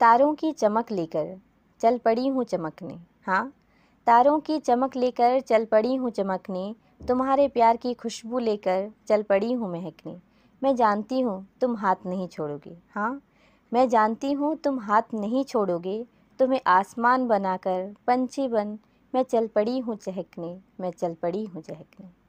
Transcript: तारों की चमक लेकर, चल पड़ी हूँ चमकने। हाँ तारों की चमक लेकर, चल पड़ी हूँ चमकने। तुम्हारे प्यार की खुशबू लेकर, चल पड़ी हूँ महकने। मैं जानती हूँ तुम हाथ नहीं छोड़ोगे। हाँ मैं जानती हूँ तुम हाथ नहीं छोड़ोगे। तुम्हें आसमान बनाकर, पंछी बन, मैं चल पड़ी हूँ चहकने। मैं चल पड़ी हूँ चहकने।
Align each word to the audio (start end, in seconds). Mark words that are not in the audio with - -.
तारों 0.00 0.34
की 0.34 0.52
चमक 0.52 0.90
लेकर, 0.92 1.38
चल 1.80 1.98
पड़ी 1.98 2.26
हूँ 2.26 2.44
चमकने। 2.44 2.98
हाँ 3.26 3.52
तारों 4.06 4.40
की 4.40 4.58
चमक 4.58 4.96
लेकर, 4.96 5.40
चल 5.40 5.64
पड़ी 5.64 5.94
हूँ 5.94 6.10
चमकने। 6.10 6.74
तुम्हारे 7.08 7.48
प्यार 7.48 7.76
की 7.76 7.94
खुशबू 7.94 8.38
लेकर, 8.38 8.90
चल 9.08 9.22
पड़ी 9.22 9.52
हूँ 9.52 9.70
महकने। 9.72 10.16
मैं 10.62 10.76
जानती 10.76 11.20
हूँ 11.20 11.48
तुम 11.60 11.76
हाथ 11.76 12.06
नहीं 12.06 12.28
छोड़ोगे। 12.28 12.76
हाँ 12.94 13.22
मैं 13.72 13.88
जानती 13.88 14.32
हूँ 14.32 14.56
तुम 14.56 14.78
हाथ 14.80 15.14
नहीं 15.14 15.44
छोड़ोगे। 15.44 16.06
तुम्हें 16.38 16.60
आसमान 16.66 17.26
बनाकर, 17.28 17.94
पंछी 18.06 18.48
बन, 18.48 18.78
मैं 19.14 19.22
चल 19.22 19.46
पड़ी 19.46 19.78
हूँ 19.78 19.96
चहकने। 19.96 20.58
मैं 20.80 20.90
चल 20.90 21.14
पड़ी 21.14 21.44
हूँ 21.44 21.62
चहकने। 21.62 22.27